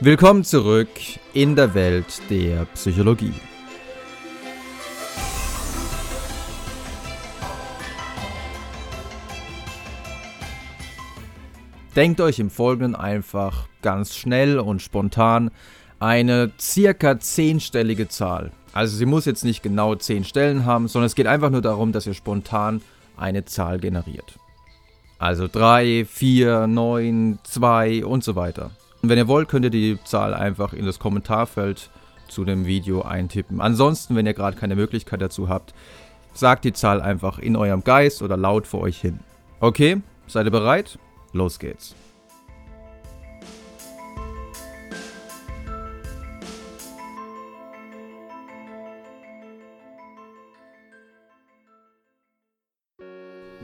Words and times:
Willkommen 0.00 0.44
zurück 0.44 0.88
in 1.32 1.56
der 1.56 1.74
Welt 1.74 2.22
der 2.30 2.66
Psychologie. 2.66 3.34
Denkt 11.96 12.20
euch 12.20 12.38
im 12.38 12.48
Folgenden 12.48 12.94
einfach 12.94 13.66
ganz 13.82 14.14
schnell 14.14 14.60
und 14.60 14.82
spontan 14.82 15.50
eine 15.98 16.52
circa 16.60 17.18
zehnstellige 17.18 18.06
Zahl. 18.06 18.52
Also 18.72 18.96
sie 18.96 19.06
muss 19.06 19.24
jetzt 19.24 19.44
nicht 19.44 19.64
genau 19.64 19.96
zehn 19.96 20.22
Stellen 20.22 20.64
haben, 20.64 20.86
sondern 20.86 21.06
es 21.06 21.16
geht 21.16 21.26
einfach 21.26 21.50
nur 21.50 21.62
darum, 21.62 21.90
dass 21.90 22.06
ihr 22.06 22.14
spontan 22.14 22.82
eine 23.16 23.46
Zahl 23.46 23.80
generiert. 23.80 24.38
Also 25.18 25.48
3, 25.48 26.06
4, 26.08 26.68
9, 26.68 27.40
2 27.42 28.04
und 28.04 28.22
so 28.22 28.36
weiter. 28.36 28.70
Und 29.02 29.08
wenn 29.08 29.18
ihr 29.18 29.28
wollt, 29.28 29.48
könnt 29.48 29.64
ihr 29.64 29.70
die 29.70 29.98
Zahl 30.04 30.34
einfach 30.34 30.72
in 30.72 30.84
das 30.84 30.98
Kommentarfeld 30.98 31.90
zu 32.28 32.44
dem 32.44 32.66
Video 32.66 33.02
eintippen. 33.02 33.60
Ansonsten, 33.60 34.16
wenn 34.16 34.26
ihr 34.26 34.34
gerade 34.34 34.56
keine 34.56 34.76
Möglichkeit 34.76 35.22
dazu 35.22 35.48
habt, 35.48 35.72
sagt 36.34 36.64
die 36.64 36.72
Zahl 36.72 37.00
einfach 37.00 37.38
in 37.38 37.56
eurem 37.56 37.84
Geist 37.84 38.22
oder 38.22 38.36
laut 38.36 38.66
vor 38.66 38.80
euch 38.80 39.00
hin. 39.00 39.20
Okay, 39.60 40.02
seid 40.26 40.46
ihr 40.46 40.50
bereit? 40.50 40.98
Los 41.32 41.58
geht's. 41.58 41.94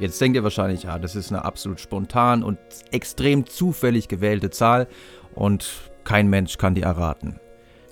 Jetzt 0.01 0.21
denkt 0.21 0.37
ihr 0.37 0.43
wahrscheinlich, 0.43 0.82
ja, 0.82 0.98
das 0.98 1.15
ist 1.15 1.30
eine 1.30 1.45
absolut 1.45 1.79
spontan 1.79 2.43
und 2.43 2.59
extrem 2.91 3.46
zufällig 3.46 4.09
gewählte 4.09 4.51
Zahl 4.51 4.88
und 5.35 5.90
kein 6.04 6.29
Mensch 6.29 6.59
kann 6.59 6.74
die 6.74 6.82
erraten. 6.82 7.40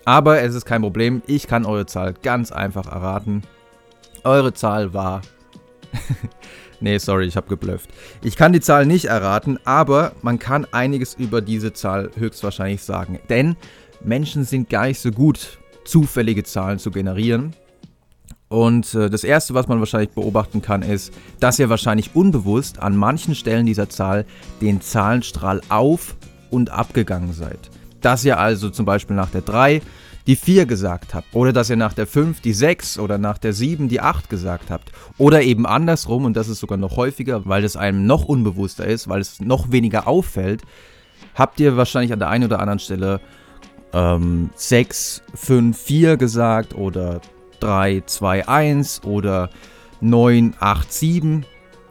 Aber 0.04 0.40
es 0.42 0.54
ist 0.54 0.64
kein 0.64 0.82
Problem, 0.82 1.22
ich 1.26 1.46
kann 1.46 1.64
eure 1.64 1.86
Zahl 1.86 2.14
ganz 2.22 2.52
einfach 2.52 2.86
erraten. 2.86 3.42
Eure 4.24 4.52
Zahl 4.52 4.92
war... 4.92 5.22
nee, 6.80 6.98
sorry, 6.98 7.26
ich 7.26 7.36
habe 7.36 7.48
geblufft. 7.48 7.90
Ich 8.22 8.36
kann 8.36 8.52
die 8.52 8.60
Zahl 8.60 8.86
nicht 8.86 9.06
erraten, 9.06 9.58
aber 9.64 10.12
man 10.22 10.38
kann 10.38 10.66
einiges 10.72 11.14
über 11.14 11.40
diese 11.40 11.72
Zahl 11.72 12.10
höchstwahrscheinlich 12.16 12.82
sagen. 12.82 13.20
Denn 13.28 13.56
Menschen 14.02 14.44
sind 14.44 14.68
gar 14.68 14.86
nicht 14.86 14.98
so 14.98 15.10
gut, 15.10 15.58
zufällige 15.84 16.44
Zahlen 16.44 16.78
zu 16.78 16.90
generieren. 16.90 17.54
Und 18.48 18.94
äh, 18.94 19.08
das 19.08 19.24
Erste, 19.24 19.54
was 19.54 19.66
man 19.66 19.78
wahrscheinlich 19.78 20.10
beobachten 20.10 20.60
kann, 20.60 20.82
ist, 20.82 21.12
dass 21.40 21.58
ihr 21.58 21.70
wahrscheinlich 21.70 22.14
unbewusst 22.14 22.80
an 22.80 22.96
manchen 22.96 23.34
Stellen 23.34 23.64
dieser 23.64 23.88
Zahl 23.88 24.26
den 24.60 24.80
Zahlenstrahl 24.80 25.62
auf 25.70 26.16
und 26.52 26.70
abgegangen 26.70 27.32
seid. 27.32 27.58
Dass 28.00 28.24
ihr 28.24 28.38
also 28.38 28.70
zum 28.70 28.86
Beispiel 28.86 29.16
nach 29.16 29.30
der 29.30 29.42
3 29.42 29.82
die 30.26 30.36
4 30.36 30.66
gesagt 30.66 31.14
habt 31.14 31.34
oder 31.34 31.52
dass 31.52 31.70
ihr 31.70 31.76
nach 31.76 31.94
der 31.94 32.06
5 32.06 32.40
die 32.40 32.52
6 32.52 32.98
oder 32.98 33.18
nach 33.18 33.38
der 33.38 33.52
7 33.52 33.88
die 33.88 34.00
8 34.00 34.30
gesagt 34.30 34.70
habt 34.70 34.92
oder 35.18 35.42
eben 35.42 35.66
andersrum 35.66 36.24
und 36.24 36.36
das 36.36 36.48
ist 36.48 36.60
sogar 36.60 36.78
noch 36.78 36.96
häufiger, 36.96 37.42
weil 37.44 37.64
es 37.64 37.76
einem 37.76 38.06
noch 38.06 38.24
unbewusster 38.24 38.86
ist, 38.86 39.08
weil 39.08 39.20
es 39.20 39.40
noch 39.40 39.72
weniger 39.72 40.06
auffällt, 40.06 40.62
habt 41.34 41.58
ihr 41.58 41.76
wahrscheinlich 41.76 42.12
an 42.12 42.20
der 42.20 42.28
einen 42.28 42.44
oder 42.44 42.60
anderen 42.60 42.78
Stelle 42.78 43.20
ähm, 43.92 44.50
6, 44.54 45.22
5, 45.34 45.76
4 45.76 46.16
gesagt 46.16 46.74
oder 46.74 47.20
3, 47.60 48.02
2, 48.06 48.48
1 48.48 49.04
oder 49.04 49.50
9, 50.00 50.54
8, 50.58 50.92
7. 50.92 51.46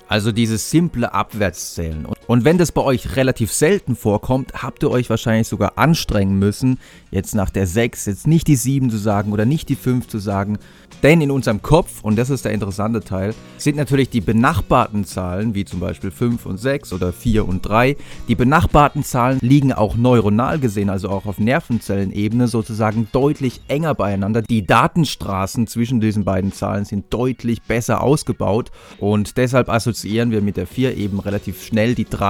Also 0.08 0.34
dieses 0.34 0.70
simple 0.70 1.14
Abwärtszählen. 1.14 2.06
Und 2.32 2.46
wenn 2.46 2.58
das 2.58 2.72
bei 2.72 2.82
euch 2.82 3.18
relativ 3.18 3.52
selten 3.52 3.94
vorkommt, 3.94 4.64
habt 4.64 4.84
ihr 4.84 4.90
euch 4.90 5.10
wahrscheinlich 5.10 5.50
sogar 5.50 5.74
anstrengen 5.78 6.40
müssen, 6.40 6.80
jetzt 7.12 7.36
nach 7.36 7.50
der 7.50 7.68
6 7.68 8.06
jetzt 8.06 8.26
nicht 8.26 8.48
die 8.48 8.56
7 8.56 8.90
zu 8.90 8.96
sagen 8.96 9.34
oder 9.34 9.44
nicht 9.44 9.68
die 9.68 9.76
5 9.76 10.08
zu 10.08 10.18
sagen, 10.18 10.58
denn 11.04 11.20
in 11.20 11.30
unserem 11.30 11.62
Kopf, 11.62 12.04
und 12.04 12.16
das 12.18 12.30
ist 12.30 12.46
der 12.46 12.54
interessante 12.54 13.02
Teil, 13.02 13.34
sind 13.58 13.76
natürlich 13.76 14.10
die 14.10 14.22
benachbarten 14.22 15.04
Zahlen, 15.04 15.56
wie 15.56 15.66
zum 15.66 15.82
Beispiel 15.82 16.10
5 16.10 16.46
und 16.46 16.58
6 16.58 16.94
oder 16.94 17.12
4 17.12 17.46
und 17.46 17.68
3, 17.68 17.98
die 18.30 18.36
benachbarten 18.36 19.04
Zahlen 19.04 19.40
liegen 19.42 19.74
auch 19.74 19.98
neuronal 19.98 20.58
gesehen, 20.58 20.90
also 20.90 21.10
auch 21.10 21.26
auf 21.26 21.38
Nervenzellenebene 21.38 22.48
sozusagen 22.48 23.10
deutlich 23.12 23.60
enger 23.68 23.94
beieinander. 23.94 24.42
Die 24.42 24.66
Datenstraßen 24.66 25.68
zwischen 25.68 26.00
diesen 26.00 26.24
beiden 26.24 26.54
Zahlen 26.54 26.86
sind 26.86 27.14
deutlich 27.14 27.62
besser 27.64 28.02
ausgebaut 28.02 28.72
und 29.00 29.36
deshalb 29.36 29.68
assoziieren 29.68 30.32
wir 30.32 30.40
mit 30.40 30.56
der 30.56 30.68
4 30.68 30.96
eben 30.96 31.20
relativ 31.20 31.62
schnell 31.62 31.94
die 31.94 32.06
3 32.06 32.21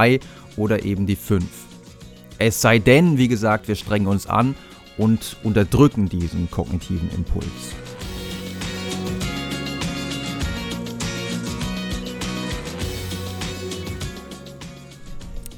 oder 0.58 0.86
eben 0.86 1.06
die 1.06 1.16
5. 1.16 1.44
Es 2.40 2.62
sei 2.62 2.80
denn, 2.80 3.18
wie 3.18 3.28
gesagt, 3.28 3.68
wir 3.68 3.76
strengen 3.76 4.08
uns 4.08 4.26
an 4.26 4.56
und 4.98 5.38
unterdrücken 5.44 6.08
diesen 6.08 6.50
kognitiven 6.50 7.10
Impuls. 7.12 7.46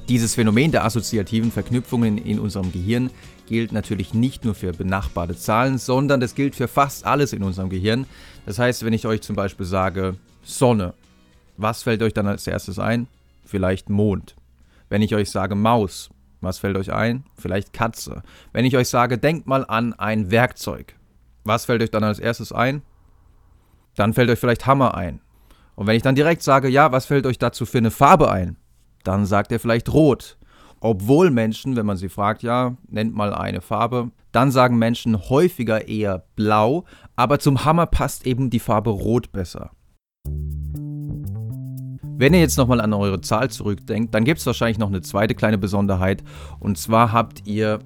Dieses 0.10 0.36
Phänomen 0.36 0.72
der 0.72 0.84
assoziativen 0.84 1.52
Verknüpfungen 1.52 2.18
in 2.18 2.40
unserem 2.40 2.72
Gehirn 2.72 3.10
gilt 3.48 3.72
natürlich 3.72 4.14
nicht 4.14 4.46
nur 4.46 4.56
für 4.56 4.74
benachbarte 4.74 5.36
Zahlen, 5.36 5.78
sondern 5.78 6.20
das 6.20 6.36
gilt 6.36 6.56
für 6.56 6.68
fast 6.68 7.06
alles 7.06 7.34
in 7.34 7.44
unserem 7.44 7.70
Gehirn. 7.70 8.06
Das 8.46 8.60
heißt, 8.60 8.84
wenn 8.84 8.94
ich 8.94 9.06
euch 9.06 9.22
zum 9.22 9.36
Beispiel 9.36 9.66
sage 9.66 10.16
Sonne, 10.44 10.94
was 11.58 11.84
fällt 11.84 12.02
euch 12.02 12.14
dann 12.14 12.28
als 12.28 12.48
erstes 12.48 12.80
ein? 12.80 13.08
Vielleicht 13.54 13.90
Mond. 13.90 14.36
Wenn 14.90 15.04
ich 15.04 15.14
euch 15.14 15.30
sage 15.30 15.54
Maus, 15.54 16.10
was 16.42 16.58
fällt 16.58 16.76
euch 16.76 16.92
ein? 16.92 17.24
Vielleicht 17.36 17.72
Katze. 17.72 18.24
Wenn 18.52 18.66
ich 18.66 18.76
euch 18.76 18.90
sage, 18.90 19.20
denkt 19.20 19.46
mal 19.46 19.64
an 19.64 19.94
ein 19.94 20.32
Werkzeug, 20.32 20.96
was 21.44 21.66
fällt 21.66 21.84
euch 21.84 21.92
dann 21.92 22.04
als 22.04 22.18
erstes 22.18 22.52
ein? 22.52 22.82
Dann 23.96 24.14
fällt 24.14 24.32
euch 24.32 24.40
vielleicht 24.40 24.66
Hammer 24.66 24.96
ein. 24.96 25.22
Und 25.76 25.86
wenn 25.86 25.96
ich 25.96 26.02
dann 26.02 26.16
direkt 26.16 26.42
sage, 26.42 26.68
ja, 26.68 26.92
was 26.92 27.06
fällt 27.06 27.28
euch 27.28 27.38
dazu 27.38 27.68
für 27.68 27.78
eine 27.78 27.92
Farbe 27.92 28.32
ein? 28.32 28.58
dann 29.04 29.26
sagt 29.28 29.52
er 29.52 29.60
vielleicht 29.60 29.94
rot. 29.94 30.38
Obwohl 30.80 31.30
Menschen, 31.30 31.76
wenn 31.76 31.86
man 31.86 31.98
sie 31.98 32.10
fragt, 32.10 32.42
ja, 32.42 32.76
nennt 32.88 33.14
mal 33.14 33.34
eine 33.34 33.62
Farbe, 33.62 34.12
dann 34.32 34.50
sagen 34.50 34.78
Menschen 34.78 35.30
häufiger 35.30 35.88
eher 35.88 36.26
blau, 36.36 36.86
aber 37.16 37.38
zum 37.38 37.64
Hammer 37.64 37.86
passt 37.86 38.26
eben 38.26 38.50
die 38.50 38.60
Farbe 38.60 38.90
rot 38.90 39.32
besser. 39.32 39.72
Wenn 42.16 42.34
ihr 42.34 42.42
jetzt 42.42 42.58
nochmal 42.58 42.80
an 42.80 42.94
eure 42.94 43.22
Zahl 43.22 43.50
zurückdenkt, 43.50 44.14
dann 44.14 44.24
gibt 44.24 44.40
es 44.40 44.46
wahrscheinlich 44.46 44.78
noch 44.78 44.90
eine 44.90 45.02
zweite 45.02 45.34
kleine 45.34 45.58
Besonderheit. 45.58 46.24
Und 46.60 46.78
zwar 46.78 47.12
habt 47.12 47.48
ihr 47.48 47.80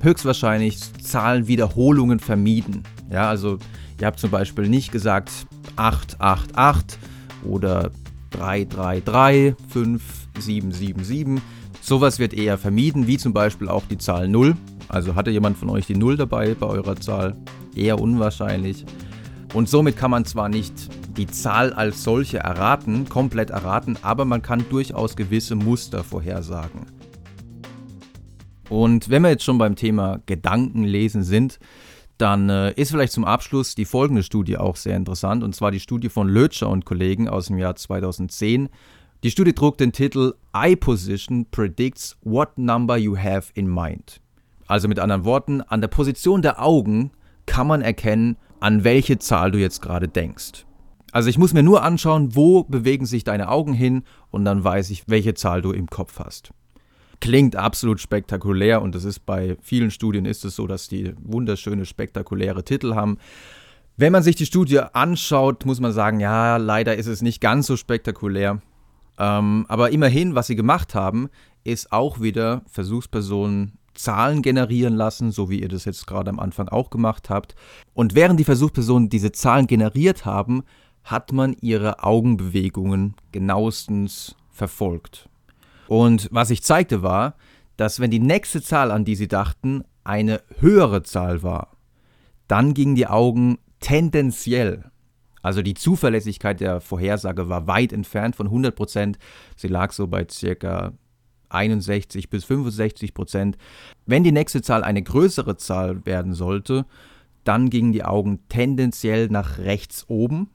höchstwahrscheinlich 0.00 0.78
Zahlenwiederholungen 1.02 2.20
vermieden. 2.20 2.84
Ja, 3.10 3.28
also 3.28 3.58
ihr 4.00 4.06
habt 4.06 4.20
zum 4.20 4.30
Beispiel 4.30 4.68
nicht 4.68 4.92
gesagt 4.92 5.30
888 5.76 6.98
oder 7.44 7.90
333, 8.30 9.54
5777. 9.68 11.42
Sowas 11.80 12.20
wird 12.20 12.34
eher 12.34 12.58
vermieden, 12.58 13.08
wie 13.08 13.18
zum 13.18 13.32
Beispiel 13.32 13.68
auch 13.68 13.82
die 13.90 13.98
Zahl 13.98 14.28
0. 14.28 14.54
Also 14.88 15.16
hatte 15.16 15.30
jemand 15.30 15.58
von 15.58 15.68
euch 15.68 15.86
die 15.86 15.96
0 15.96 16.16
dabei 16.16 16.54
bei 16.54 16.66
eurer 16.66 16.96
Zahl? 16.96 17.34
Eher 17.74 18.00
unwahrscheinlich. 18.00 18.84
Und 19.52 19.68
somit 19.68 19.96
kann 19.96 20.12
man 20.12 20.24
zwar 20.24 20.48
nicht 20.48 20.74
die 21.16 21.26
Zahl 21.26 21.72
als 21.72 22.02
solche 22.02 22.38
erraten, 22.38 23.08
komplett 23.08 23.50
erraten, 23.50 23.98
aber 24.02 24.24
man 24.24 24.42
kann 24.42 24.64
durchaus 24.70 25.16
gewisse 25.16 25.54
Muster 25.54 26.04
vorhersagen. 26.04 26.86
Und 28.68 29.10
wenn 29.10 29.22
wir 29.22 29.30
jetzt 29.30 29.44
schon 29.44 29.58
beim 29.58 29.76
Thema 29.76 30.20
Gedankenlesen 30.24 31.22
sind, 31.22 31.58
dann 32.16 32.48
äh, 32.48 32.72
ist 32.72 32.90
vielleicht 32.90 33.12
zum 33.12 33.24
Abschluss 33.24 33.74
die 33.74 33.84
folgende 33.84 34.22
Studie 34.22 34.56
auch 34.56 34.76
sehr 34.76 34.96
interessant, 34.96 35.42
und 35.42 35.54
zwar 35.54 35.70
die 35.70 35.80
Studie 35.80 36.08
von 36.08 36.28
Lötscher 36.28 36.70
und 36.70 36.84
Kollegen 36.84 37.28
aus 37.28 37.46
dem 37.46 37.58
Jahr 37.58 37.76
2010. 37.76 38.68
Die 39.22 39.30
Studie 39.30 39.52
trug 39.52 39.76
den 39.76 39.92
Titel 39.92 40.34
Eye 40.52 40.76
Position 40.76 41.46
Predicts 41.50 42.16
What 42.22 42.56
Number 42.56 42.96
You 42.96 43.16
Have 43.16 43.52
in 43.54 43.72
Mind. 43.72 44.20
Also 44.66 44.88
mit 44.88 44.98
anderen 44.98 45.24
Worten, 45.24 45.60
an 45.60 45.80
der 45.80 45.88
Position 45.88 46.42
der 46.42 46.62
Augen 46.62 47.10
kann 47.44 47.66
man 47.66 47.82
erkennen, 47.82 48.36
an 48.60 48.84
welche 48.84 49.18
Zahl 49.18 49.50
du 49.50 49.58
jetzt 49.58 49.82
gerade 49.82 50.08
denkst. 50.08 50.64
Also 51.12 51.28
ich 51.28 51.38
muss 51.38 51.52
mir 51.52 51.62
nur 51.62 51.84
anschauen, 51.84 52.34
wo 52.34 52.64
bewegen 52.64 53.06
sich 53.06 53.22
deine 53.22 53.48
Augen 53.48 53.74
hin 53.74 54.02
und 54.30 54.44
dann 54.44 54.64
weiß 54.64 54.90
ich, 54.90 55.04
welche 55.06 55.34
Zahl 55.34 55.62
du 55.62 55.70
im 55.70 55.86
Kopf 55.86 56.18
hast 56.18 56.52
klingt 57.22 57.54
absolut 57.54 58.00
spektakulär 58.00 58.82
und 58.82 58.96
das 58.96 59.04
ist 59.04 59.20
bei 59.20 59.56
vielen 59.62 59.92
Studien 59.92 60.24
ist 60.24 60.44
es 60.44 60.56
so, 60.56 60.66
dass 60.66 60.88
die 60.88 61.14
wunderschöne, 61.22 61.86
spektakuläre 61.86 62.64
Titel 62.64 62.96
haben. 62.96 63.16
Wenn 63.96 64.10
man 64.10 64.24
sich 64.24 64.34
die 64.34 64.44
Studie 64.44 64.80
anschaut, 64.80 65.64
muss 65.64 65.78
man 65.78 65.92
sagen, 65.92 66.18
ja, 66.18 66.56
leider 66.56 66.96
ist 66.96 67.06
es 67.06 67.22
nicht 67.22 67.40
ganz 67.40 67.68
so 67.68 67.76
spektakulär. 67.76 68.60
Ähm, 69.18 69.66
aber 69.68 69.90
immerhin, 69.90 70.34
was 70.34 70.48
sie 70.48 70.56
gemacht 70.56 70.96
haben, 70.96 71.28
ist 71.62 71.92
auch 71.92 72.20
wieder 72.20 72.62
Versuchspersonen 72.66 73.78
Zahlen 73.94 74.42
generieren 74.42 74.94
lassen, 74.94 75.30
so 75.30 75.48
wie 75.48 75.60
ihr 75.60 75.68
das 75.68 75.84
jetzt 75.84 76.08
gerade 76.08 76.28
am 76.28 76.40
Anfang 76.40 76.68
auch 76.68 76.90
gemacht 76.90 77.30
habt. 77.30 77.54
Und 77.94 78.16
während 78.16 78.40
die 78.40 78.44
Versuchspersonen 78.44 79.10
diese 79.10 79.30
Zahlen 79.30 79.68
generiert 79.68 80.24
haben, 80.24 80.64
hat 81.04 81.32
man 81.32 81.54
ihre 81.60 82.02
Augenbewegungen 82.02 83.14
genauestens 83.32 84.36
verfolgt. 84.50 85.28
Und 85.88 86.28
was 86.30 86.50
ich 86.50 86.62
zeigte 86.62 87.02
war, 87.02 87.34
dass 87.76 88.00
wenn 88.00 88.10
die 88.10 88.20
nächste 88.20 88.62
Zahl, 88.62 88.90
an 88.90 89.04
die 89.04 89.16
sie 89.16 89.28
dachten, 89.28 89.84
eine 90.04 90.42
höhere 90.58 91.02
Zahl 91.02 91.42
war, 91.42 91.76
dann 92.48 92.74
gingen 92.74 92.94
die 92.94 93.06
Augen 93.06 93.58
tendenziell, 93.80 94.90
also 95.42 95.62
die 95.62 95.74
Zuverlässigkeit 95.74 96.60
der 96.60 96.80
Vorhersage 96.80 97.48
war 97.48 97.66
weit 97.66 97.92
entfernt 97.92 98.36
von 98.36 98.46
100 98.46 98.74
Prozent, 98.74 99.18
sie 99.56 99.68
lag 99.68 99.92
so 99.92 100.06
bei 100.06 100.26
circa 100.30 100.92
61 101.48 102.30
bis 102.30 102.44
65 102.44 103.14
Prozent. 103.14 103.58
Wenn 104.06 104.24
die 104.24 104.32
nächste 104.32 104.62
Zahl 104.62 104.84
eine 104.84 105.02
größere 105.02 105.56
Zahl 105.56 106.04
werden 106.06 106.34
sollte, 106.34 106.86
dann 107.44 107.70
gingen 107.70 107.92
die 107.92 108.04
Augen 108.04 108.40
tendenziell 108.48 109.28
nach 109.28 109.58
rechts 109.58 110.04
oben. 110.08 110.50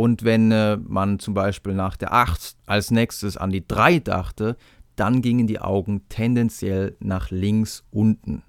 Und 0.00 0.24
wenn 0.24 0.50
äh, 0.50 0.78
man 0.78 1.18
zum 1.18 1.34
Beispiel 1.34 1.74
nach 1.74 1.94
der 1.94 2.14
8 2.14 2.56
als 2.64 2.90
nächstes 2.90 3.36
an 3.36 3.50
die 3.50 3.68
3 3.68 3.98
dachte, 3.98 4.56
dann 4.96 5.20
gingen 5.20 5.46
die 5.46 5.60
Augen 5.60 6.08
tendenziell 6.08 6.96
nach 7.00 7.30
links 7.30 7.84
unten. 7.90 8.42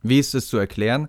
Wie 0.00 0.20
ist 0.20 0.36
es 0.36 0.46
zu 0.46 0.58
erklären? 0.58 1.08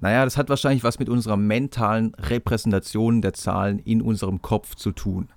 Naja, 0.00 0.26
das 0.26 0.36
hat 0.36 0.50
wahrscheinlich 0.50 0.84
was 0.84 0.98
mit 0.98 1.08
unserer 1.08 1.38
mentalen 1.38 2.14
Repräsentation 2.16 3.22
der 3.22 3.32
Zahlen 3.32 3.78
in 3.78 4.02
unserem 4.02 4.42
Kopf 4.42 4.74
zu 4.74 4.92
tun. 4.92 5.30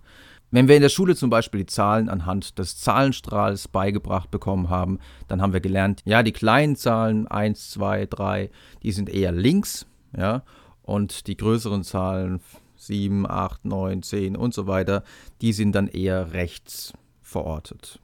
Wenn 0.52 0.68
wir 0.68 0.76
in 0.76 0.82
der 0.82 0.90
Schule 0.90 1.16
zum 1.16 1.30
Beispiel 1.30 1.62
die 1.62 1.68
Zahlen 1.68 2.10
anhand 2.10 2.60
des 2.60 2.78
Zahlenstrahls 2.78 3.70
beigebracht 3.70 4.32
bekommen 4.32 4.70
haben, 4.70 5.00
dann 5.30 5.42
haben 5.42 5.54
wir 5.54 5.62
gelernt, 5.62 6.02
ja, 6.04 6.24
die 6.24 6.34
kleinen 6.34 6.76
Zahlen 6.76 7.26
1, 7.26 7.70
2, 7.72 8.06
3, 8.06 8.50
die 8.84 8.92
sind 8.92 9.08
eher 9.08 9.32
links, 9.32 9.86
ja, 10.14 10.44
und 10.82 11.28
die 11.28 11.38
größeren 11.38 11.86
Zahlen 11.86 12.42
7, 12.88 13.30
8, 13.30 13.66
9, 13.66 14.04
10 14.04 14.36
und 14.36 14.54
so 14.54 14.68
weiter, 14.68 15.04
die 15.42 15.54
sind 15.54 15.74
dann 15.74 15.88
eher 15.88 16.34
rechts 16.34 16.94
verortet. 17.22 18.00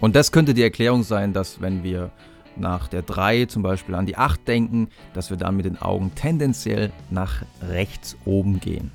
Und 0.00 0.16
das 0.16 0.32
könnte 0.32 0.54
die 0.54 0.62
Erklärung 0.62 1.02
sein, 1.02 1.32
dass 1.32 1.60
wenn 1.60 1.82
wir 1.82 2.10
nach 2.56 2.88
der 2.88 3.02
3 3.02 3.46
zum 3.46 3.62
Beispiel 3.62 3.94
an 3.94 4.06
die 4.06 4.16
8 4.16 4.46
denken, 4.46 4.88
dass 5.14 5.30
wir 5.30 5.36
dann 5.36 5.56
mit 5.56 5.66
den 5.66 5.80
Augen 5.80 6.12
tendenziell 6.14 6.90
nach 7.10 7.42
rechts 7.62 8.16
oben 8.24 8.60
gehen. 8.60 8.92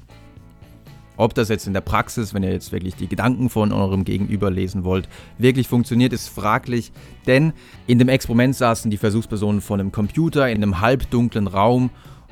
Ob 1.17 1.33
das 1.33 1.47
jetzt 1.47 1.65
in 1.65 1.73
der 1.73 1.81
Praxis, 1.81 2.33
wenn 2.33 2.43
ihr 2.43 2.51
jetzt 2.51 2.73
wirklich 2.73 2.95
die 2.95 3.07
Gedanken 3.07 3.49
von 3.49 3.71
eurem 3.71 4.03
Gegenüber 4.03 4.51
lesen 4.51 4.83
wollt, 4.83 5.07
wirklich 5.37 5.67
funktioniert, 5.67 6.11
ist 6.11 6.27
fraglich, 6.27 6.91
denn 7.25 7.53
in 7.87 7.99
dem 7.99 8.09
Experiment 8.09 8.55
saßen 8.55 8.91
die 8.91 8.97
Versuchspersonen 8.97 9.61
vor 9.61 9.77
einem 9.77 9.93
Computer 9.93 10.49
in 10.49 10.57
einem 10.57 10.81
halbdunklen 10.81 11.47
Raum 11.47 11.89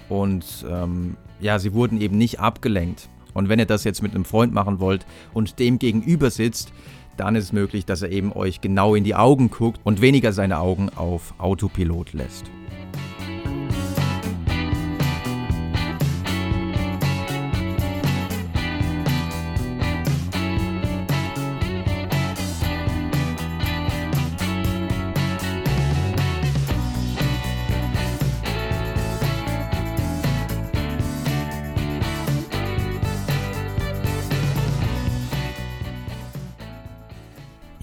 und 0.10 0.66
ähm, 0.70 1.16
ja, 1.44 1.60
sie 1.60 1.74
wurden 1.74 2.01
eben 2.01 2.18
nicht 2.18 2.40
abgelenkt. 2.40 3.10
Und 3.34 3.50
wenn 3.50 3.60
ihr 3.60 3.66
das 3.66 3.84
jetzt 3.84 4.01
mit 4.01 4.16
einem 4.16 4.25
Freund 4.25 4.54
machen 4.54 4.80
wollt 4.80 5.06
und 5.34 5.60
dem 5.60 5.80
gegenüber 5.80 6.30
sitzt, 6.30 6.72
dann 7.18 7.36
ist 7.36 7.45
es 7.45 7.54
möglich, 7.54 7.86
dass 7.86 8.01
er 8.01 8.12
eben 8.12 8.31
euch 8.34 8.62
genau 8.62 8.95
in 8.95 9.04
die 9.04 9.16
Augen 9.16 9.50
guckt 9.51 9.80
und 9.84 10.01
weniger 10.01 10.34
seine 10.34 10.60
Augen 10.60 10.90
auf 10.90 11.34
Autopilot 11.38 12.13
lässt. 12.13 12.45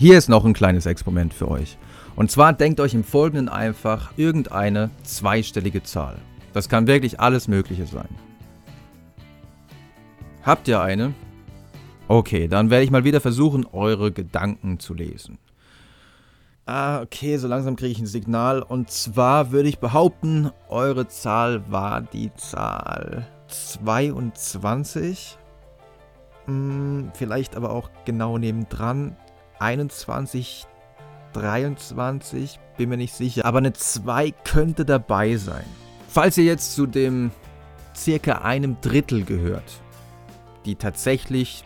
Hier 0.01 0.17
ist 0.17 0.31
noch 0.31 0.47
ein 0.47 0.55
kleines 0.55 0.87
Experiment 0.87 1.35
für 1.35 1.47
euch. 1.47 1.77
Und 2.17 2.31
zwar 2.31 2.55
denkt 2.55 2.81
euch 2.81 2.95
im 2.95 3.05
Folgenden 3.05 3.51
einfach 3.51 4.13
irgendeine 4.17 4.89
zweistellige 5.03 5.83
Zahl. 5.83 6.17
Das 6.55 6.71
kann 6.71 6.87
wirklich 6.87 7.21
alles 7.21 7.49
Mögliche 7.49 7.85
sein. 7.85 8.09
Habt 10.43 10.69
ihr 10.69 10.81
eine? 10.81 11.13
Okay, 12.09 12.49
dann 12.49 12.71
werde 12.71 12.85
ich 12.85 12.91
mal 12.91 13.05
wieder 13.05 13.21
versuchen, 13.21 13.67
eure 13.67 14.11
Gedanken 14.11 14.79
zu 14.79 14.95
lesen. 14.95 15.37
Ah, 16.65 17.03
okay, 17.03 17.37
so 17.37 17.47
langsam 17.47 17.77
kriege 17.77 17.93
ich 17.93 18.01
ein 18.01 18.07
Signal. 18.07 18.63
Und 18.63 18.91
zwar 18.91 19.53
würde 19.53 19.69
ich 19.69 19.81
behaupten, 19.81 20.51
eure 20.71 21.09
Zahl 21.09 21.71
war 21.71 22.01
die 22.01 22.35
Zahl 22.37 23.27
22. 23.49 25.37
Hm, 26.47 27.11
vielleicht 27.13 27.55
aber 27.55 27.73
auch 27.73 27.91
genau 28.07 28.39
nebendran 28.39 29.15
21, 29.61 30.67
23, 31.35 32.59
bin 32.77 32.89
mir 32.89 32.97
nicht 32.97 33.15
sicher. 33.15 33.45
Aber 33.45 33.59
eine 33.59 33.73
2 33.73 34.33
könnte 34.45 34.85
dabei 34.85 35.37
sein. 35.37 35.65
Falls 36.09 36.37
ihr 36.39 36.45
jetzt 36.45 36.75
zu 36.75 36.87
dem 36.87 37.31
circa 37.95 38.39
einem 38.39 38.81
Drittel 38.81 39.25
gehört, 39.25 39.81
die 40.65 40.75
tatsächlich 40.75 41.65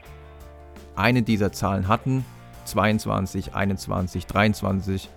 eine 0.96 1.22
dieser 1.22 1.52
Zahlen 1.52 1.88
hatten, 1.88 2.24
22, 2.64 3.54
21, 3.54 4.26
23, 4.26 5.08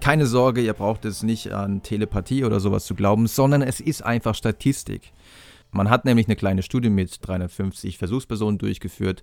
keine 0.00 0.26
Sorge, 0.26 0.60
ihr 0.60 0.72
braucht 0.72 1.04
es 1.04 1.22
nicht 1.22 1.52
an 1.52 1.82
Telepathie 1.82 2.44
oder 2.44 2.60
sowas 2.60 2.84
zu 2.84 2.94
glauben, 2.94 3.26
sondern 3.26 3.62
es 3.62 3.80
ist 3.80 4.02
einfach 4.02 4.34
Statistik. 4.34 5.12
Man 5.70 5.90
hat 5.90 6.04
nämlich 6.04 6.26
eine 6.26 6.36
kleine 6.36 6.62
Studie 6.62 6.90
mit 6.90 7.18
350 7.26 7.98
Versuchspersonen 7.98 8.58
durchgeführt 8.58 9.22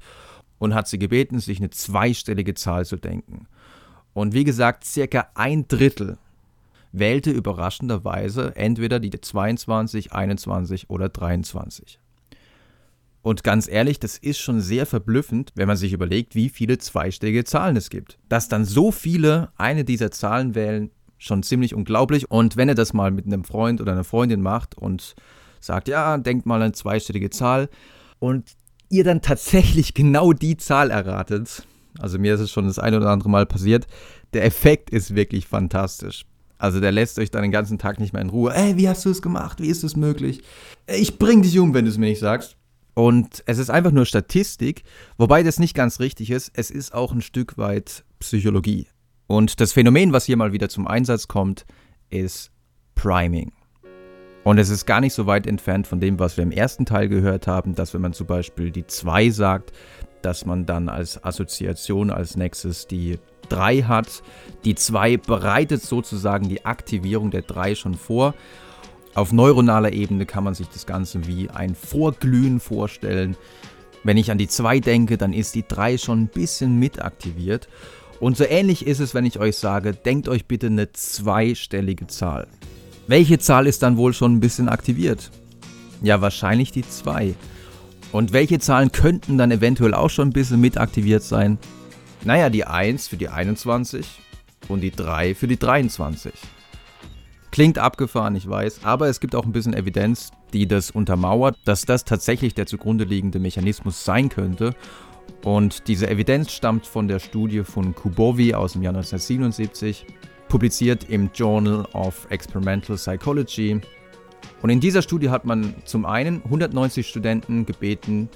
und 0.62 0.75
hat 0.75 0.88
sie 0.88 1.00
gebeten, 1.00 1.40
sich 1.40 1.58
eine 1.58 1.72
zweistellige 1.72 2.54
Zahl 2.54 2.86
zu 2.86 2.96
denken. 2.96 3.48
Und 4.13 4.36
wie 4.36 4.44
gesagt, 4.44 4.86
circa 4.86 5.28
ein 5.34 5.68
Drittel 5.68 6.19
wählte 6.92 7.31
überraschenderweise 7.31 8.56
entweder 8.56 9.00
die 9.00 9.10
22, 9.10 10.13
21 10.13 10.92
oder 10.92 11.10
23. 11.10 12.00
Und 13.24 13.44
ganz 13.44 13.68
ehrlich, 13.68 14.00
das 14.00 14.19
ist 14.19 14.38
schon 14.38 14.62
sehr 14.62 14.86
verblüffend, 14.86 15.52
wenn 15.56 15.68
man 15.68 15.78
sich 15.78 15.94
überlegt, 15.94 16.36
wie 16.36 16.50
viele 16.50 16.78
zweistellige 16.78 17.44
Zahlen 17.44 17.75
es 17.75 17.90
gibt. 17.90 18.19
Dass 18.30 18.48
dann 18.48 18.64
so 18.64 18.92
viele 18.92 19.52
eine 19.57 19.84
dieser 19.84 20.12
Zahlen 20.12 20.54
wählen, 20.54 20.92
schon 21.18 21.42
ziemlich 21.42 21.74
unglaublich. 21.74 22.30
Und 22.30 22.56
wenn 22.56 22.69
ihr 22.69 22.75
das 22.75 22.94
mal 22.94 23.10
mit 23.10 23.25
einem 23.25 23.46
Freund 23.46 23.81
oder 23.81 23.94
einer 23.94 24.04
Freundin 24.04 24.44
macht 24.44 24.78
und 24.78 25.16
sagt, 25.60 25.88
ja, 25.88 26.19
denkt 26.19 26.46
mal 26.46 26.62
eine 26.62 26.74
zweistellige 26.74 27.31
Zahl 27.31 27.68
und 28.19 28.52
ihr 28.92 29.04
dann 29.04 29.22
tatsächlich 29.22 29.94
genau 29.94 30.34
die 30.34 30.58
Zahl 30.58 30.92
erratet, 30.92 31.66
also 32.00 32.19
mir 32.19 32.36
ist 32.36 32.42
es 32.42 32.52
schon 32.52 32.68
das 32.68 32.80
ein 32.80 32.95
oder 32.95 33.10
andere 33.10 33.30
Mal 33.30 33.45
passiert, 33.45 33.88
der 34.33 34.45
Effekt 34.45 34.90
ist 34.90 35.16
wirklich 35.16 35.48
fantastisch. 35.48 36.26
Also 36.57 36.80
der 36.80 36.92
lässt 36.92 37.18
euch 37.18 37.31
dann 37.31 37.42
den 37.42 37.52
ganzen 37.52 37.80
Tag 37.80 38.00
nicht 38.00 38.14
mehr 38.14 38.21
in 38.21 38.30
Ruhe. 38.30 38.54
Ey, 38.54 38.78
wie 38.78 38.88
hast 38.88 39.04
du 39.06 39.10
es 39.10 39.21
gemacht? 39.21 39.60
Wie 39.60 39.68
ist 39.68 39.83
es 39.83 39.95
möglich? 39.95 40.44
Ich 40.88 41.18
bring 41.18 41.42
dich 41.42 41.57
um, 41.57 41.74
wenn 41.74 41.86
du 41.86 41.92
es 41.92 41.98
mir 41.98 42.06
nicht 42.06 42.19
sagst. 42.19 42.56
Und 42.94 43.44
es 43.48 43.57
ist 43.57 43.69
einfach 43.69 43.92
nur 43.92 44.06
Statistik, 44.06 44.83
wobei 45.18 45.44
das 45.44 45.60
nicht 45.60 45.74
ganz 45.74 46.00
richtig 46.00 46.30
ist. 46.30 46.52
Es 46.54 46.69
ist 46.69 46.94
auch 46.94 47.14
ein 47.14 47.21
Stück 47.21 47.57
weit 47.57 48.04
Psychologie. 48.19 48.88
Und 49.28 49.60
das 49.60 49.74
Phänomen, 49.74 50.14
was 50.14 50.26
hier 50.26 50.38
mal 50.38 50.52
wieder 50.52 50.69
zum 50.69 50.88
Einsatz 50.88 51.28
kommt, 51.28 51.66
ist 52.10 52.52
Priming. 52.95 53.52
Und 54.44 54.57
es 54.57 54.69
ist 54.69 54.86
gar 54.86 55.02
nicht 55.02 55.14
so 55.14 55.28
weit 55.28 55.45
entfernt 55.45 55.86
von 55.86 56.00
dem, 56.00 56.18
was 56.18 56.36
wir 56.36 56.44
im 56.44 56.52
ersten 56.52 56.86
Teil 56.86 57.10
gehört 57.10 57.45
haben, 57.45 57.76
dass 57.76 57.94
wenn 57.94 58.02
man 58.02 58.14
zum 58.14 58.28
Beispiel 58.28 58.71
die 58.71 58.88
2 58.88 59.30
sagt, 59.30 59.71
dass 60.24 60.45
man 60.45 60.66
dann 60.66 60.90
als 60.90 61.24
Assoziation 61.24 62.10
als 62.10 62.36
nächstes 62.36 62.88
die 62.88 63.19
3 63.50 63.83
hat. 63.83 64.24
Die 64.66 64.76
2 64.76 65.18
bereitet 65.18 65.83
sozusagen 65.83 66.50
die 66.50 66.66
Aktivierung 66.66 67.31
der 67.31 67.44
3 67.44 67.76
schon 67.76 67.95
vor. 67.95 68.33
Auf 69.14 69.31
neuronaler 69.31 69.94
Ebene 69.94 70.26
kann 70.26 70.44
man 70.44 70.54
sich 70.56 70.69
das 70.69 70.86
Ganze 70.86 71.28
wie 71.28 71.50
ein 71.50 71.76
Vorglühen 71.76 72.60
vorstellen. 72.60 73.36
Wenn 74.04 74.18
ich 74.18 74.31
an 74.31 74.38
die 74.38 74.48
2 74.48 74.80
denke, 74.80 75.18
dann 75.18 75.33
ist 75.33 75.54
die 75.54 75.68
3 75.68 75.98
schon 75.98 76.24
ein 76.24 76.28
bisschen 76.28 76.80
mit 76.80 77.04
aktiviert. 77.04 77.68
Und 78.19 78.38
so 78.38 78.45
ähnlich 78.45 78.88
ist 78.88 79.00
es, 79.00 79.14
wenn 79.14 79.26
ich 79.26 79.40
euch 79.40 79.57
sage, 79.57 79.94
denkt 79.94 80.30
euch 80.30 80.45
bitte 80.45 80.68
eine 80.68 80.92
zweistellige 80.92 82.07
Zahl. 82.07 82.48
Welche 83.11 83.39
Zahl 83.39 83.68
ist 83.68 83.83
dann 83.83 83.97
wohl 83.97 84.13
schon 84.13 84.35
ein 84.35 84.39
bisschen 84.39 84.69
aktiviert? 84.69 85.31
Ja, 86.01 86.21
wahrscheinlich 86.21 86.71
die 86.71 86.87
2. 86.87 87.35
Und 88.13 88.31
welche 88.31 88.57
Zahlen 88.59 88.94
könnten 88.94 89.37
dann 89.37 89.51
eventuell 89.51 89.94
auch 89.94 90.09
schon 90.09 90.30
ein 90.30 90.31
bisschen 90.31 90.61
mit 90.61 90.77
aktiviert 90.77 91.21
sein? 91.21 91.57
Naja, 92.23 92.49
die 92.49 92.63
1 92.63 93.09
für 93.09 93.18
die 93.18 93.27
21 93.27 94.07
und 94.69 94.80
die 94.80 94.91
3 94.91 95.35
für 95.35 95.49
die 95.49 95.59
23. 95.59 96.31
Klingt 97.51 97.80
abgefahren, 97.80 98.37
ich 98.37 98.47
weiß, 98.47 98.85
aber 98.85 99.09
es 99.09 99.19
gibt 99.19 99.35
auch 99.35 99.44
ein 99.44 99.51
bisschen 99.51 99.73
Evidenz, 99.73 100.31
die 100.53 100.65
das 100.65 100.89
untermauert, 100.89 101.57
dass 101.65 101.81
das 101.81 102.06
tatsächlich 102.06 102.53
der 102.53 102.65
zugrunde 102.65 103.03
liegende 103.03 103.39
Mechanismus 103.39 104.06
sein 104.06 104.30
könnte. 104.30 104.73
Und 105.44 105.89
diese 105.89 106.09
Evidenz 106.09 106.53
stammt 106.53 106.87
von 106.87 107.09
der 107.09 107.19
Studie 107.19 107.65
von 107.65 107.94
Kubovi 107.94 108.53
aus 108.53 108.71
dem 108.71 108.83
Jahr 108.83 108.95
1977 108.95 110.06
publiziert 110.52 111.06
im 111.10 111.30
Journal 111.34 111.88
of 111.94 112.28
Experimental 112.30 112.98
Psychology. 112.98 113.80
Und 114.62 114.70
in 114.70 114.81
dieser 114.81 115.02
Studie 115.02 115.30
hat 115.30 115.46
man 115.46 115.74
zum 115.86 116.06
einen 116.06 116.44
190 116.44 117.08
Studenten 117.08 117.66
gebeten, 117.66 118.28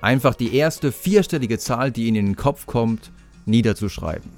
einfach 0.00 0.36
die 0.36 0.54
erste 0.54 0.92
vierstellige 0.92 1.58
Zahl, 1.58 1.90
die 1.90 2.06
ihnen 2.06 2.16
in 2.16 2.26
den 2.26 2.36
Kopf 2.36 2.66
kommt, 2.66 3.10
niederzuschreiben. 3.44 4.30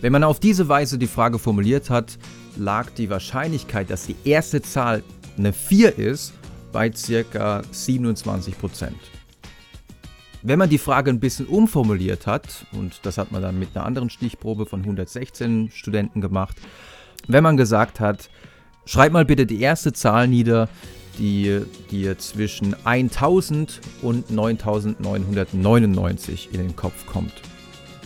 Wenn 0.00 0.12
man 0.12 0.24
auf 0.24 0.40
diese 0.40 0.70
Weise 0.70 0.96
die 0.96 1.06
Frage 1.06 1.38
formuliert 1.38 1.90
hat, 1.90 2.16
lag 2.56 2.88
die 2.92 3.10
Wahrscheinlichkeit, 3.10 3.90
dass 3.90 4.06
die 4.06 4.16
erste 4.24 4.62
Zahl 4.62 5.02
eine 5.36 5.52
4 5.52 5.98
ist, 5.98 6.32
bei 6.72 6.88
ca. 6.88 7.62
27 7.70 8.54
Wenn 10.44 10.58
man 10.58 10.68
die 10.68 10.78
Frage 10.78 11.08
ein 11.10 11.20
bisschen 11.20 11.46
umformuliert 11.46 12.26
hat, 12.26 12.66
und 12.72 12.98
das 13.04 13.16
hat 13.16 13.30
man 13.30 13.42
dann 13.42 13.60
mit 13.60 13.76
einer 13.76 13.86
anderen 13.86 14.10
Stichprobe 14.10 14.66
von 14.66 14.80
116 14.80 15.70
Studenten 15.72 16.20
gemacht, 16.20 16.56
wenn 17.28 17.44
man 17.44 17.56
gesagt 17.56 18.00
hat, 18.00 18.28
schreib 18.84 19.12
mal 19.12 19.24
bitte 19.24 19.46
die 19.46 19.60
erste 19.60 19.92
Zahl 19.92 20.26
nieder, 20.26 20.68
die 21.18 21.60
dir 21.92 22.18
zwischen 22.18 22.74
1000 22.84 23.80
und 24.02 24.32
9999 24.32 26.48
in 26.52 26.58
den 26.58 26.74
Kopf 26.74 27.06
kommt. 27.06 27.34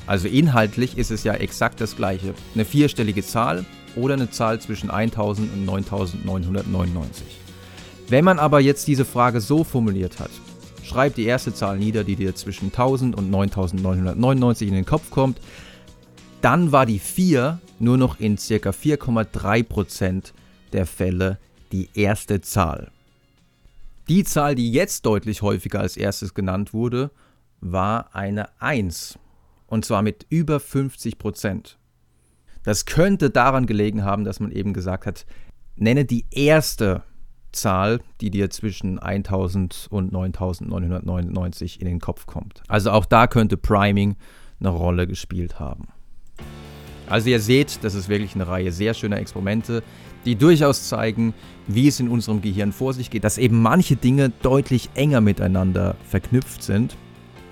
Also 0.07 0.29
inhaltlich 0.29 0.99
ist 0.99 1.11
es 1.11 1.25
ja 1.25 1.33
exakt 1.33 1.81
das 1.81 1.97
gleiche. 1.97 2.35
Eine 2.55 2.67
vierstellige 2.67 3.25
Zahl 3.25 3.65
oder 3.97 4.13
eine 4.13 4.31
Zahl 4.31 4.61
zwischen 4.61 4.91
1000 4.91 5.55
und 5.55 5.65
9999. 5.65 7.25
Wenn 8.09 8.27
man 8.27 8.39
aber 8.39 8.61
jetzt 8.61 8.87
diese 8.87 9.07
Frage 9.07 9.41
so 9.41 9.65
formuliert 9.65 10.21
hat, 10.21 10.31
schreib 10.87 11.15
die 11.17 11.25
erste 11.25 11.53
Zahl 11.53 11.79
nieder, 11.79 12.05
die 12.05 12.17
dir 12.17 12.35
zwischen 12.35 12.67
1000 12.67 13.17
und 13.17 13.31
9999 13.31 14.69
in 14.69 14.75
den 14.75 14.87
Kopf 14.87 15.11
kommt, 15.11 15.41
dann 16.41 16.73
war 16.73 16.87
die 16.87 16.99
4 16.99 17.61
nur 17.79 17.99
noch 17.99 18.21
in 18.21 18.37
ca. 18.37 18.71
4,3% 18.71 20.33
der 20.73 20.87
Fälle 20.87 21.39
die 21.73 21.89
erste 21.95 22.41
Zahl. 22.41 22.91
Die 24.09 24.23
Zahl, 24.23 24.55
die 24.55 24.71
jetzt 24.71 25.05
deutlich 25.05 25.43
häufiger 25.43 25.81
als 25.81 25.97
erstes 25.97 26.33
genannt 26.35 26.73
wurde, 26.73 27.11
war 27.61 28.15
eine 28.15 28.49
1. 28.61 29.19
Und 29.67 29.85
zwar 29.85 30.03
mit 30.03 30.27
über 30.29 30.59
50% 30.59 31.75
Das 32.63 32.85
könnte 32.85 33.31
daran 33.31 33.67
gelegen 33.67 34.05
haben, 34.05 34.25
dass 34.25 34.39
man 34.39 34.53
eben 34.53 34.73
gesagt 34.73 35.07
hat, 35.07 35.27
nenne 35.75 36.05
die 36.05 36.25
erste 36.31 37.03
Zahl, 37.57 38.01
die 38.21 38.31
dir 38.31 38.51
zwischen 38.51 38.99
1000 38.99 39.89
und 39.91 40.13
9999 40.13 41.81
in 41.81 41.87
den 41.87 42.01
Kopf 42.01 42.27
kommt. 42.27 42.63
Also 42.69 42.91
auch 42.91 43.07
da 43.07 43.27
könnte 43.27 43.57
Priming 43.57 44.17
eine 44.61 44.71
Rolle 44.71 45.07
gespielt 45.07 45.59
haben. 45.59 45.89
Also 47.09 47.31
ihr 47.31 47.41
seht, 47.41 47.79
das 47.83 47.95
ist 47.95 48.09
wirklich 48.09 48.35
eine 48.35 48.49
Reihe 48.49 48.73
sehr 48.73 48.95
schöner 48.95 49.19
Experimente, 49.19 49.83
die 50.25 50.35
durchaus 50.35 50.89
zeigen, 50.89 51.35
wie 51.69 51.87
es 51.87 52.01
in 52.01 52.09
unserem 52.09 52.43
Gehirn 52.43 52.73
vor 52.73 52.93
sich 52.93 53.11
geht, 53.11 53.25
dass 53.25 53.39
eben 53.39 53.63
manche 53.63 53.97
Dinge 53.97 54.31
deutlich 54.43 54.91
enger 54.95 55.21
miteinander 55.21 55.97
verknüpft 56.09 56.63
sind 56.63 56.97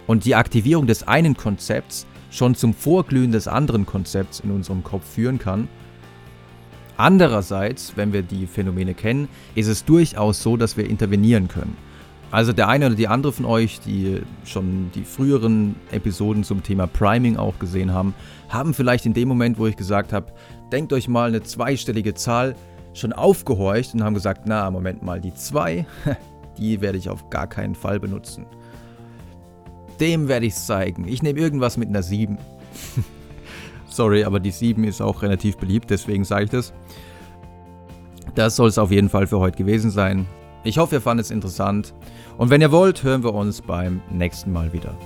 und 0.06 0.24
die 0.24 0.34
Aktivierung 0.34 0.86
des 0.86 1.06
einen 1.06 1.36
Konzepts 1.36 2.06
schon 2.30 2.56
zum 2.56 2.74
Vorglühen 2.74 3.30
des 3.30 3.46
anderen 3.46 3.86
Konzepts 3.86 4.40
in 4.40 4.50
unserem 4.50 4.82
Kopf 4.82 5.08
führen 5.08 5.38
kann. 5.38 5.68
Andererseits, 6.96 7.96
wenn 7.96 8.12
wir 8.12 8.22
die 8.22 8.46
Phänomene 8.46 8.94
kennen, 8.94 9.28
ist 9.54 9.68
es 9.68 9.84
durchaus 9.84 10.42
so, 10.42 10.56
dass 10.56 10.76
wir 10.76 10.88
intervenieren 10.88 11.48
können. 11.48 11.76
Also 12.30 12.52
der 12.52 12.68
eine 12.68 12.86
oder 12.86 12.94
die 12.94 13.08
andere 13.08 13.32
von 13.32 13.44
euch, 13.44 13.80
die 13.80 14.20
schon 14.44 14.90
die 14.94 15.04
früheren 15.04 15.76
Episoden 15.92 16.42
zum 16.42 16.62
Thema 16.62 16.86
Priming 16.86 17.36
auch 17.36 17.58
gesehen 17.58 17.92
haben, 17.92 18.14
haben 18.48 18.74
vielleicht 18.74 19.06
in 19.06 19.14
dem 19.14 19.28
Moment, 19.28 19.58
wo 19.58 19.66
ich 19.66 19.76
gesagt 19.76 20.12
habe, 20.12 20.32
denkt 20.72 20.92
euch 20.92 21.06
mal 21.06 21.28
eine 21.28 21.42
zweistellige 21.42 22.14
Zahl, 22.14 22.56
schon 22.92 23.12
aufgehorcht 23.12 23.94
und 23.94 24.02
haben 24.02 24.14
gesagt, 24.14 24.42
na, 24.46 24.70
Moment 24.70 25.02
mal, 25.02 25.20
die 25.20 25.34
2, 25.34 25.86
die 26.58 26.80
werde 26.80 26.98
ich 26.98 27.08
auf 27.08 27.30
gar 27.30 27.46
keinen 27.46 27.74
Fall 27.74 28.00
benutzen. 28.00 28.46
Dem 30.00 30.26
werde 30.26 30.46
ich 30.46 30.54
es 30.54 30.66
zeigen. 30.66 31.06
Ich 31.06 31.22
nehme 31.22 31.38
irgendwas 31.38 31.76
mit 31.76 31.88
einer 31.88 32.02
7. 32.02 32.38
Sorry, 33.94 34.24
aber 34.24 34.40
die 34.40 34.50
7 34.50 34.82
ist 34.82 35.00
auch 35.00 35.22
relativ 35.22 35.56
beliebt, 35.56 35.88
deswegen 35.88 36.24
sage 36.24 36.44
ich 36.46 36.50
das. 36.50 36.72
Das 38.34 38.56
soll 38.56 38.68
es 38.68 38.76
auf 38.76 38.90
jeden 38.90 39.08
Fall 39.08 39.28
für 39.28 39.38
heute 39.38 39.56
gewesen 39.56 39.92
sein. 39.92 40.26
Ich 40.64 40.78
hoffe, 40.78 40.96
ihr 40.96 41.00
fandet 41.00 41.26
es 41.26 41.30
interessant. 41.30 41.94
Und 42.36 42.50
wenn 42.50 42.60
ihr 42.60 42.72
wollt, 42.72 43.04
hören 43.04 43.22
wir 43.22 43.32
uns 43.32 43.62
beim 43.62 44.02
nächsten 44.10 44.52
Mal 44.52 44.72
wieder. 44.72 44.96